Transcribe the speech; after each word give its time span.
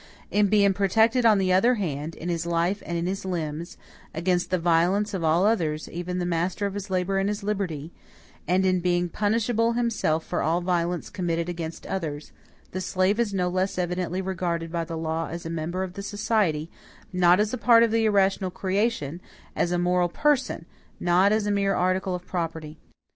In 0.31 0.47
being 0.47 0.73
protected, 0.73 1.27
on 1.27 1.37
the 1.37 1.53
other 1.53 1.75
hand, 1.75 2.15
in 2.15 2.27
his 2.27 2.47
life 2.47 2.81
and 2.87 2.97
in 2.97 3.05
his 3.05 3.23
limbs, 3.23 3.77
against 4.15 4.49
the 4.49 4.57
violence 4.57 5.13
of 5.13 5.23
all 5.23 5.45
others, 5.45 5.87
even 5.89 6.17
the 6.17 6.25
master 6.25 6.65
of 6.65 6.73
his 6.73 6.89
labor 6.89 7.19
and 7.19 7.29
his 7.29 7.43
liberty; 7.43 7.91
and 8.47 8.65
in 8.65 8.79
being 8.79 9.09
punishable 9.09 9.73
himself 9.73 10.25
for 10.25 10.41
all 10.41 10.59
violence 10.59 11.11
committed 11.11 11.49
against 11.49 11.85
others 11.85 12.31
the 12.71 12.81
slave 12.81 13.19
is 13.19 13.31
no 13.31 13.47
less 13.47 13.77
evidently 13.77 14.23
regarded 14.23 14.71
by 14.71 14.83
the 14.83 14.97
law 14.97 15.27
as 15.29 15.45
a 15.45 15.51
member 15.51 15.83
of 15.83 15.93
the 15.93 16.01
society, 16.01 16.67
not 17.13 17.39
as 17.39 17.53
a 17.53 17.55
part 17.59 17.83
of 17.83 17.91
the 17.91 18.05
irrational 18.05 18.49
creation; 18.49 19.21
as 19.55 19.71
a 19.71 19.77
moral 19.77 20.09
person, 20.09 20.65
not 20.99 21.31
as 21.31 21.45
a 21.45 21.51
mere 21.51 21.75
article 21.75 22.15
of 22.15 22.25
property. 22.25 22.79